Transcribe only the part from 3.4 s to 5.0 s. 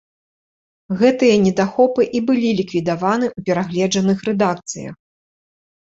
перагледжаных рэдакцыях.